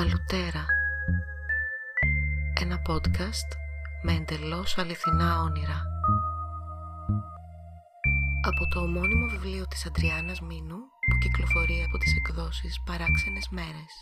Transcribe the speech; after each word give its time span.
Αλουτέρα. 0.00 0.66
Ένα 2.60 2.82
podcast 2.88 3.50
με 4.02 4.12
εντελώς 4.12 4.78
αληθινά 4.78 5.40
όνειρα. 5.42 5.82
Από 8.42 8.66
το 8.68 8.80
ομώνυμο 8.80 9.26
βιβλίο 9.26 9.66
της 9.66 9.86
Αντριάννας 9.86 10.40
Μίνου 10.40 10.76
που 11.08 11.18
κυκλοφορεί 11.20 11.82
από 11.86 11.98
τις 11.98 12.12
εκδόσεις 12.16 12.82
Παράξενες 12.86 13.48
Μέρες 13.50 13.92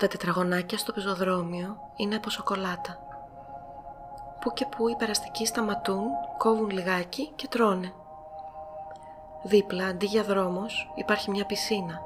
Τα 0.00 0.08
τετραγωνάκια 0.08 0.78
στο 0.78 0.92
πεζοδρόμιο 0.92 1.76
είναι 1.96 2.16
από 2.16 2.30
σοκολάτα. 2.30 2.98
Πού 4.40 4.52
και 4.52 4.66
πού 4.66 4.88
οι 4.88 4.96
περαστικοί 4.96 5.46
σταματούν, 5.46 6.06
κόβουν 6.38 6.70
λιγάκι 6.70 7.32
και 7.36 7.48
τρώνε. 7.48 7.92
Δίπλα, 9.42 9.86
αντί 9.86 10.06
για 10.06 10.22
δρόμος, 10.22 10.92
υπάρχει 10.94 11.30
μια 11.30 11.46
πισίνα. 11.46 12.00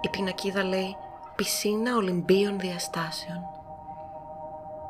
Η 0.00 0.08
πινακίδα 0.08 0.62
λέει 0.62 0.96
«Πισίνα 1.36 1.96
Ολυμπίων 1.96 2.58
Διαστάσεων». 2.58 3.40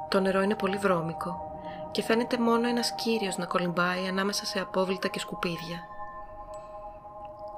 Το 0.09 0.21
νερό 0.21 0.43
είναι 0.43 0.57
πολύ 0.57 0.77
βρώμικο 0.77 1.59
και 1.91 2.03
φαίνεται 2.03 2.39
μόνο 2.39 2.69
ένας 2.69 2.95
κύριος 2.95 3.37
να 3.37 3.47
κολυμπάει 3.47 4.07
ανάμεσα 4.09 4.47
σε 4.47 4.61
απόβλητα 4.61 5.09
και 5.09 5.19
σκουπίδια. 5.19 5.94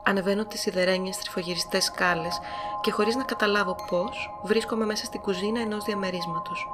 Ανεβαίνω 0.09 0.45
τις 0.45 0.61
σιδερένιες 0.61 1.19
τρυφογυριστές 1.19 1.85
σκάλες 1.85 2.41
και 2.81 2.91
χωρίς 2.91 3.17
να 3.17 3.25
καταλάβω 3.25 3.75
πώς 3.91 4.41
βρίσκομαι 4.43 4.85
μέσα 4.85 5.05
στην 5.05 5.21
κουζίνα 5.21 5.61
ενός 5.61 5.85
διαμερίσματος. 5.85 6.69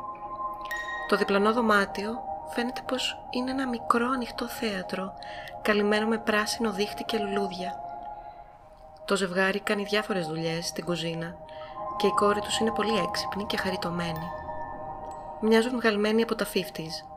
Το 1.09 1.17
διπλανό 1.17 1.53
δωμάτιο 1.53 2.19
φαίνεται 2.55 2.81
πως 2.87 3.17
είναι 3.31 3.51
ένα 3.51 3.69
μικρό 3.69 4.11
ανοιχτό 4.11 4.48
θέατρο 4.48 5.12
καλυμμένο 5.62 6.07
με 6.07 6.19
πράσινο 6.19 6.73
δίχτυ 6.73 7.05
και 7.05 7.19
λουλούδια. 7.19 7.75
Το 9.05 9.17
ζευγάρι 9.17 9.61
κάνει 9.61 9.85
διάφορες 9.85 10.27
δουλειές 10.27 10.67
στην 10.67 10.85
κουζίνα 10.85 11.35
και 11.97 12.07
η 12.07 12.11
κόρη 12.11 12.41
τους 12.41 12.59
είναι 12.59 12.70
πολύ 12.70 12.98
έξυπνη 12.98 13.45
και 13.45 13.57
χαριτωμένη. 13.57 14.31
Μοιάζουν 15.41 15.81
βγαλμένοι 15.81 16.23
από 16.23 16.35
τα 16.35 16.47
50's 16.55 17.12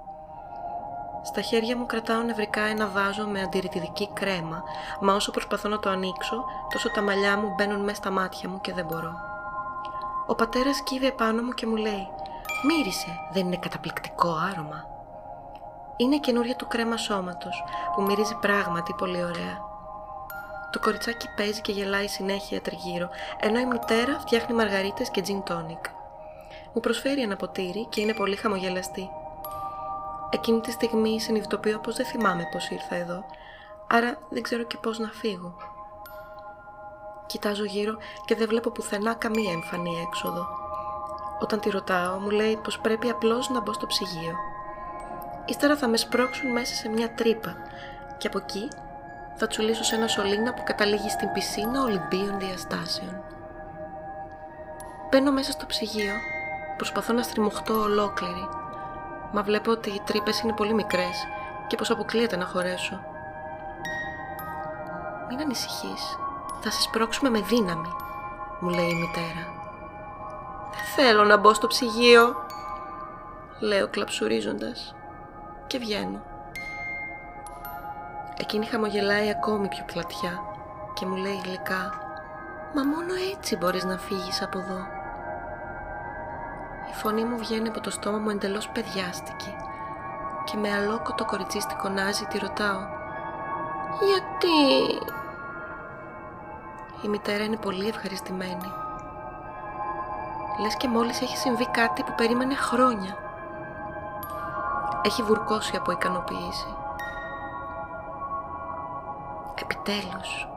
στα 1.26 1.42
χέρια 1.42 1.78
μου 1.78 1.86
κρατάω 1.86 2.22
νευρικά 2.22 2.62
ένα 2.62 2.88
βάζο 2.88 3.28
με 3.28 3.42
αντιρρητιδική 3.42 4.10
κρέμα, 4.14 4.64
μα 5.02 5.14
όσο 5.14 5.32
προσπαθώ 5.32 5.70
να 5.70 5.80
το 5.80 5.90
ανοίξω, 5.90 6.46
τόσο 6.70 6.90
τα 6.90 7.02
μαλλιά 7.02 7.38
μου 7.38 7.54
μπαίνουν 7.58 7.84
μέσα 7.84 7.96
στα 7.96 8.10
μάτια 8.10 8.50
μου 8.50 8.62
και 8.62 8.74
δεν 8.74 8.86
μπορώ. 8.86 9.14
Ο 10.28 10.36
πατέρας 10.36 10.84
κύβει 10.84 11.06
επάνω 11.06 11.42
μου 11.42 11.52
και 11.52 11.66
μου 11.66 11.76
λέει 11.76 12.08
«Μύρισε, 12.66 13.20
δεν 13.34 13.46
είναι 13.46 13.58
καταπληκτικό 13.58 14.30
άρωμα» 14.52 14.94
Είναι 15.98 16.18
καινούρια 16.18 16.56
του 16.56 16.68
κρέμα 16.68 16.98
σώματος, 16.98 17.64
που 17.96 18.02
μυρίζει 18.02 18.36
πράγματι 18.36 18.94
πολύ 18.98 19.24
ωραία. 19.24 19.58
Το 20.72 20.80
κοριτσάκι 20.80 21.28
παίζει 21.36 21.62
και 21.62 21.72
γελάει 21.72 22.08
συνέχεια 22.08 22.62
τριγύρω, 22.62 23.10
ενώ 23.40 23.60
η 23.60 23.66
μητέρα 23.66 24.20
φτιάχνει 24.20 24.56
μαργαρίτες 24.56 25.10
και 25.10 25.24
gin 25.28 25.52
tonic. 25.52 25.90
Μου 26.74 26.82
προσφέρει 26.82 27.22
ένα 27.22 27.36
ποτήρι 27.36 27.86
και 27.90 28.02
είναι 28.02 28.14
πολύ 28.14 28.36
χαμογελαστή. 28.36 29.10
Εκείνη 30.36 30.62
τη 30.62 30.72
στιγμή 30.72 31.20
συνειδητοποιώ 31.20 31.80
πως 31.80 31.96
δεν 31.96 32.06
θυμάμαι 32.06 32.50
πως 32.52 32.70
ήρθα 32.70 32.96
εδώ, 32.96 33.26
άρα 33.88 34.18
δεν 34.30 34.42
ξέρω 34.42 34.64
και 34.64 34.78
πώς 34.78 35.00
να 35.00 35.08
φύγω. 35.08 35.56
Κοιτάζω 37.26 37.64
γύρω 37.64 37.98
και 38.26 38.36
δεν 38.36 38.48
βλέπω 38.48 38.70
πουθενά 38.70 39.14
καμία 39.14 39.52
εμφανή 39.52 40.00
έξοδο. 40.08 40.48
Όταν 41.40 41.60
τη 41.60 41.70
ρωτάω, 41.70 42.20
μου 42.20 42.30
λέει 42.30 42.60
πως 42.64 42.80
πρέπει 42.80 43.10
απλώς 43.10 43.50
να 43.50 43.62
μπω 43.62 43.74
στο 43.74 43.88
ψυγείο. 43.88 44.36
Ύστερα 45.46 45.76
θα 45.76 45.88
με 45.88 45.98
σπρώξουν 45.98 46.52
μέσα 46.52 46.76
σε 46.76 46.90
μια 46.90 47.14
τρύπα 47.14 47.56
και 48.18 48.28
από 48.28 48.38
εκεί 48.38 48.68
θα 49.36 49.48
τσουλήσω 49.48 49.84
σε 49.84 49.96
ένα 49.96 50.08
σωλήνα 50.08 50.54
που 50.54 50.64
καταλήγει 50.64 51.10
στην 51.10 51.32
πισίνα 51.32 51.82
Ολυμπίων 51.82 52.40
διαστάσεων. 52.40 53.24
Μπαίνω 55.10 55.32
μέσα 55.32 55.52
στο 55.52 55.66
ψυγείο, 55.66 56.14
προσπαθώ 56.78 57.14
να 57.14 57.22
στριμωχτώ 57.22 57.82
ολόκληρη 57.82 58.48
μα 59.36 59.42
βλέπω 59.42 59.72
ότι 59.72 59.90
οι 59.90 60.02
τρύπες 60.06 60.40
είναι 60.40 60.54
πολύ 60.54 60.74
μικρές 60.74 61.28
και 61.68 61.76
πως 61.76 61.90
αποκλείεται 61.90 62.36
να 62.36 62.46
χωρέσω. 62.46 63.00
Μην 65.30 65.40
ανησυχείς, 65.40 66.18
θα 66.62 66.72
σε 66.72 66.82
σπρώξουμε 66.82 67.30
με 67.30 67.40
δύναμη, 67.40 67.92
μου 68.60 68.70
λέει 68.70 68.90
η 68.90 68.96
μητέρα. 68.96 69.46
Δεν 70.72 70.86
θέλω 70.96 71.24
να 71.24 71.38
μπω 71.38 71.54
στο 71.54 71.68
ψυγείο, 71.68 72.46
λέω 73.60 73.88
κλαψουρίζοντας 73.88 74.96
και 75.68 75.78
βγαίνω. 75.78 76.22
Εκείνη 78.38 78.66
χαμογελάει 78.66 79.30
ακόμη 79.30 79.68
πιο 79.68 79.84
πλατιά 79.86 80.44
και 80.94 81.06
μου 81.06 81.16
λέει 81.16 81.42
γλυκά 81.46 81.94
«Μα 82.76 82.84
μόνο 82.84 83.14
έτσι 83.34 83.58
μπορείς 83.58 83.84
να 83.84 83.98
φύγεις 83.98 84.42
από 84.42 84.60
εδώ». 84.60 84.95
Η 86.96 86.98
φωνή 86.98 87.24
μου 87.24 87.38
βγαίνει 87.38 87.68
από 87.68 87.80
το 87.80 87.90
στόμα 87.90 88.18
μου 88.18 88.30
εντελώς 88.30 88.70
παιδιάστικη 88.70 89.56
και 90.46 90.58
με 90.58 90.74
αλόκοτο 90.74 91.26
κοριτσίστικο 91.26 91.90
νάζι 91.90 92.26
τη 92.26 92.38
ρωτάω 92.38 92.80
«Γιατί» 94.00 95.00
Η 97.02 97.08
μητέρα 97.08 97.44
είναι 97.44 97.58
πολύ 97.58 97.88
ευχαριστημένη. 97.88 98.72
Λες 100.62 100.76
και 100.78 100.88
μόλις 100.88 101.22
έχει 101.22 101.38
συμβεί 101.38 101.68
κάτι 101.70 102.04
που 102.04 102.14
περίμενε 102.16 102.56
χρόνια. 102.56 103.18
Έχει 105.02 105.24
βουρκώσει 105.24 105.76
από 105.76 105.92
ικανοποίηση. 105.92 106.76
Επιτέλους, 109.62 110.48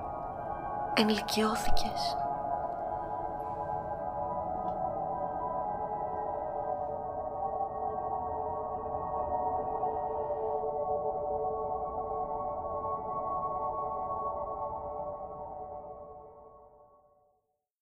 ενηλικιώθηκες. 0.95 2.17